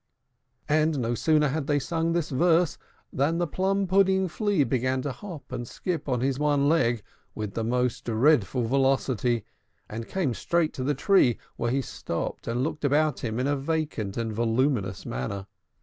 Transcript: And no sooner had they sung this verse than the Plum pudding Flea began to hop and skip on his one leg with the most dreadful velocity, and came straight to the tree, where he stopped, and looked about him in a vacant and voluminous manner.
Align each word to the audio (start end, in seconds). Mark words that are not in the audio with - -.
And 0.67 0.97
no 0.97 1.13
sooner 1.13 1.49
had 1.49 1.67
they 1.67 1.77
sung 1.77 2.13
this 2.13 2.31
verse 2.31 2.79
than 3.13 3.37
the 3.37 3.45
Plum 3.45 3.85
pudding 3.85 4.27
Flea 4.27 4.63
began 4.63 5.03
to 5.03 5.11
hop 5.11 5.51
and 5.51 5.67
skip 5.67 6.09
on 6.09 6.21
his 6.21 6.39
one 6.39 6.67
leg 6.67 7.03
with 7.35 7.53
the 7.53 7.63
most 7.63 8.05
dreadful 8.05 8.63
velocity, 8.63 9.45
and 9.87 10.07
came 10.07 10.33
straight 10.33 10.73
to 10.73 10.83
the 10.83 10.95
tree, 10.95 11.37
where 11.55 11.69
he 11.69 11.83
stopped, 11.83 12.47
and 12.47 12.63
looked 12.63 12.83
about 12.83 13.19
him 13.19 13.39
in 13.39 13.45
a 13.45 13.55
vacant 13.55 14.17
and 14.17 14.33
voluminous 14.33 15.05
manner. 15.05 15.45